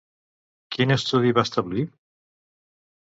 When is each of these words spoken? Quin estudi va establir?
Quin 0.75 0.95
estudi 0.95 1.35
va 1.41 1.45
establir? 1.49 1.85